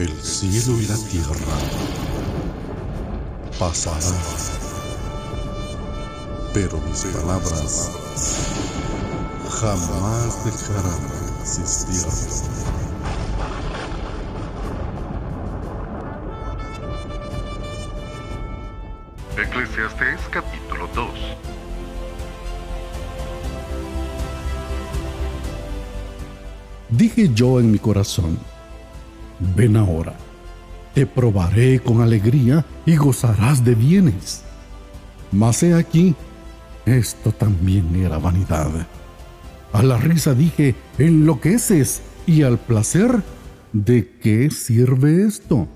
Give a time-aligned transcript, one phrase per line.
[0.00, 1.58] El cielo y la tierra
[3.58, 4.14] pasarán,
[6.54, 7.90] pero mis palabras
[9.60, 12.06] jamás dejarán de existir.
[19.36, 21.10] Eclesiastés capítulo 2
[26.88, 28.38] Dije yo en mi corazón,
[29.56, 30.14] ven ahora,
[30.94, 34.42] te probaré con alegría y gozarás de bienes.
[35.32, 36.14] Mas he aquí,
[36.86, 38.70] esto también era vanidad.
[39.72, 43.22] A la risa dije, enloqueces, y al placer,
[43.72, 45.66] ¿de qué sirve esto?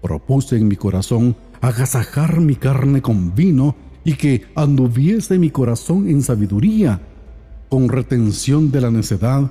[0.00, 6.22] Propuse en mi corazón agasajar mi carne con vino y que anduviese mi corazón en
[6.22, 7.00] sabiduría,
[7.68, 9.50] con retención de la necedad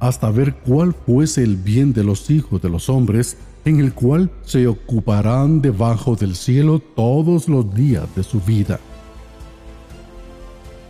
[0.00, 4.30] hasta ver cuál fuese el bien de los hijos de los hombres, en el cual
[4.44, 8.78] se ocuparán debajo del cielo todos los días de su vida.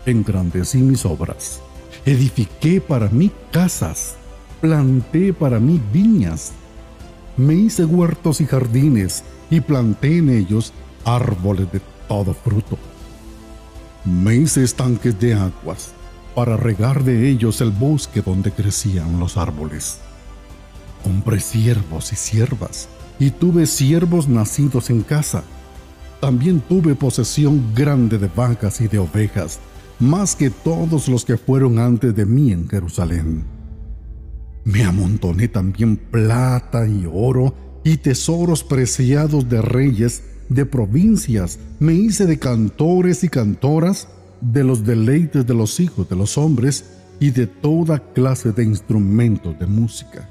[0.05, 1.61] Engrandecí mis obras,
[2.05, 4.17] edifiqué para mí casas,
[4.61, 6.53] planté para mí viñas,
[7.37, 10.73] me hice huertos y jardines, y planté en ellos
[11.05, 12.77] árboles de todo fruto.
[14.05, 15.93] Me hice estanques de aguas,
[16.37, 20.01] para regar de ellos el bosque donde crecían los árboles.
[21.03, 25.45] Compré siervos y siervas, y tuve siervos nacidos en casa.
[26.21, 29.61] También tuve posesión grande de vacas y de ovejas,
[29.99, 33.45] más que todos los que fueron antes de mí en Jerusalén.
[34.65, 42.27] Me amontoné también plata y oro y tesoros preciados de reyes, de provincias, me hice
[42.27, 44.09] de cantores y cantoras,
[44.41, 46.85] de los deleites de los hijos de los hombres
[47.19, 50.29] y de toda clase de instrumentos de música.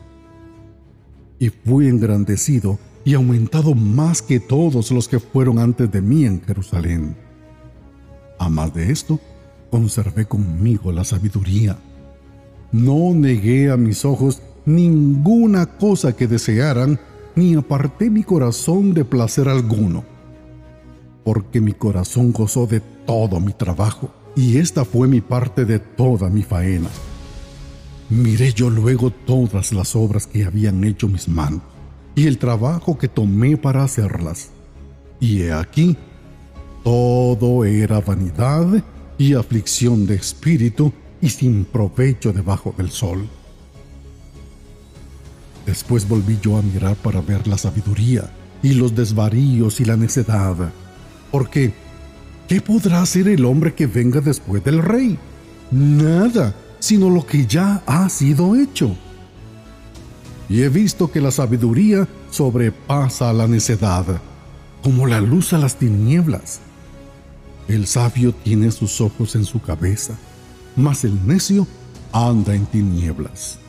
[1.40, 6.42] Y fui engrandecido y aumentado más que todos los que fueron antes de mí en
[6.42, 7.16] Jerusalén.
[8.40, 9.20] A más de esto,
[9.70, 11.78] conservé conmigo la sabiduría.
[12.72, 17.00] No negué a mis ojos ninguna cosa que desearan,
[17.36, 20.15] ni aparté mi corazón de placer alguno
[21.26, 26.30] porque mi corazón gozó de todo mi trabajo, y esta fue mi parte de toda
[26.30, 26.88] mi faena.
[28.12, 31.64] Miré yo luego todas las obras que habían hecho mis manos,
[32.14, 34.52] y el trabajo que tomé para hacerlas.
[35.20, 35.98] Y he aquí,
[36.84, 38.84] todo era vanidad
[39.18, 43.28] y aflicción de espíritu y sin provecho debajo del sol.
[45.66, 48.30] Después volví yo a mirar para ver la sabiduría
[48.62, 50.72] y los desvaríos y la necedad
[51.36, 51.74] porque,
[52.48, 55.20] ¿qué podrá hacer el hombre que venga después del rey?
[55.70, 58.96] Nada, sino lo que ya ha sido hecho.
[60.48, 64.06] Y he visto que la sabiduría sobrepasa a la necedad,
[64.82, 66.62] como la luz a las tinieblas.
[67.68, 70.16] El sabio tiene sus ojos en su cabeza,
[70.78, 71.68] mas el necio
[72.14, 73.60] anda en tinieblas.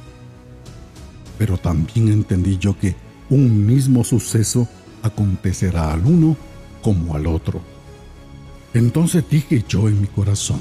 [1.37, 2.95] Pero también entendí yo que
[3.29, 4.69] un mismo suceso
[5.03, 6.37] acontecerá al uno
[6.83, 7.61] como al otro.
[8.75, 10.61] Entonces dije yo en mi corazón,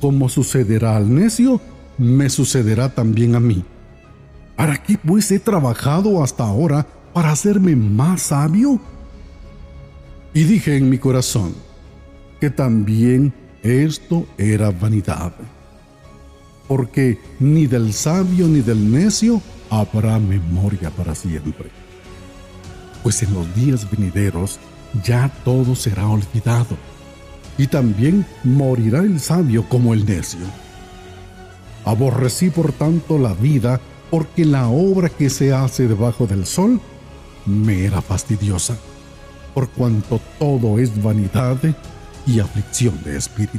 [0.00, 1.60] como sucederá al necio,
[1.98, 3.64] me sucederá también a mí.
[4.56, 8.80] ¿Para qué pues he trabajado hasta ahora para hacerme más sabio?
[10.32, 11.54] Y dije en mi corazón
[12.40, 13.32] que también
[13.62, 15.32] esto era vanidad,
[16.68, 21.70] porque ni del sabio ni del necio habrá memoria para siempre.
[23.02, 24.58] Pues en los días venideros
[25.02, 26.76] ya todo será olvidado,
[27.58, 30.40] y también morirá el sabio como el necio.
[31.84, 36.80] Aborrecí por tanto la vida, porque la obra que se hace debajo del sol
[37.46, 38.76] me era fastidiosa,
[39.54, 41.58] por cuanto todo es vanidad
[42.26, 43.58] y aflicción de espíritu.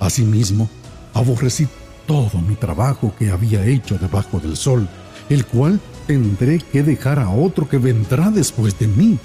[0.00, 0.68] Asimismo,
[1.14, 1.66] aborrecí
[2.06, 4.86] todo mi trabajo que había hecho debajo del sol,
[5.30, 9.18] el cual tendré que dejar a otro que vendrá después de mí.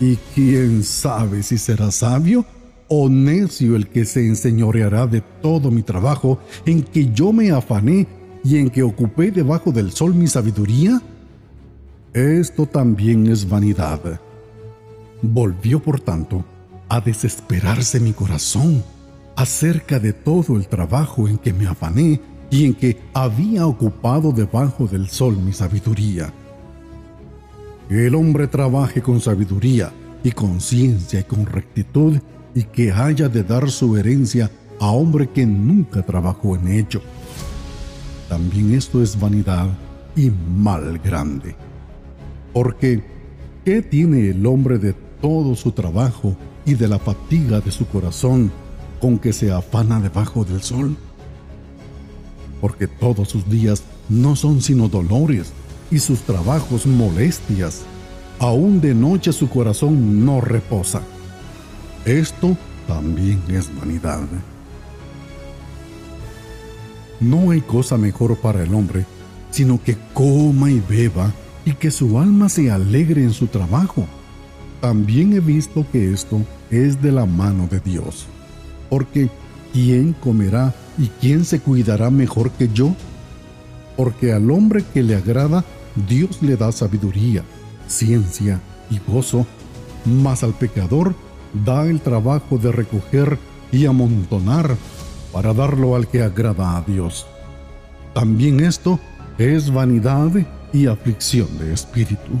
[0.00, 2.44] Y quién sabe si será sabio
[2.88, 8.06] o necio el que se enseñoreará de todo mi trabajo en que yo me afané
[8.44, 11.02] y en que ocupé debajo del sol mi sabiduría.
[12.12, 14.20] Esto también es vanidad.
[15.22, 16.44] Volvió, por tanto,
[16.88, 18.84] a desesperarse mi corazón
[19.34, 22.20] acerca de todo el trabajo en que me afané
[22.50, 26.32] y en que había ocupado debajo del sol mi sabiduría.
[27.88, 32.18] Que el hombre trabaje con sabiduría y con ciencia y con rectitud
[32.54, 34.50] y que haya de dar su herencia
[34.80, 37.00] a hombre que nunca trabajó en ello.
[38.28, 39.68] también esto es vanidad
[40.16, 41.54] y mal grande.
[42.52, 43.04] Porque,
[43.64, 46.34] ¿qué tiene el hombre de todo su trabajo
[46.64, 48.50] y de la fatiga de su corazón
[49.00, 50.96] con que se afana debajo del sol?
[52.60, 55.52] Porque todos sus días no son sino dolores
[55.90, 57.82] y sus trabajos molestias.
[58.38, 61.02] Aún de noche su corazón no reposa.
[62.04, 62.56] Esto
[62.86, 64.20] también es vanidad.
[67.20, 69.06] No hay cosa mejor para el hombre,
[69.50, 71.32] sino que coma y beba
[71.64, 74.06] y que su alma se alegre en su trabajo.
[74.80, 78.26] También he visto que esto es de la mano de Dios.
[78.90, 79.30] Porque
[79.72, 82.94] ¿quién comerá y quién se cuidará mejor que yo?
[83.96, 85.64] Porque al hombre que le agrada,
[86.08, 87.42] Dios le da sabiduría,
[87.86, 88.60] ciencia
[88.90, 89.46] y gozo,
[90.04, 91.14] mas al pecador
[91.64, 93.38] da el trabajo de recoger
[93.72, 94.76] y amontonar
[95.32, 97.26] para darlo al que agrada a Dios.
[98.14, 98.98] También esto
[99.38, 100.30] es vanidad
[100.72, 102.40] y aflicción de espíritu.